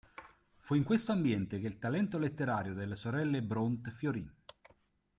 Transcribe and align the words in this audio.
Fu 0.57 0.73
in 0.73 0.83
questo 0.83 1.11
ambiente 1.11 1.59
che 1.59 1.67
il 1.67 1.77
talento 1.77 2.17
letterario 2.17 2.73
delle 2.73 2.95
sorelle 2.95 3.43
Brontë 3.43 3.91
fiorì. 3.91 4.27